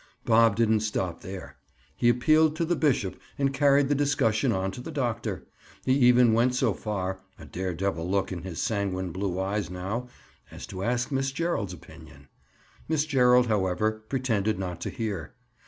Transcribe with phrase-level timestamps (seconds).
[0.25, 1.57] Bob didn't stop there.
[1.95, 5.45] He appealed to the bishop and carried the discussion on to the doctor.
[5.85, 10.07] He even went so far, a daredevil look in his sanguine blue eyes now,
[10.49, 12.29] as to ask Miss Gerald's opinion.
[12.87, 15.35] Miss Gerald, however, pretended not to hear.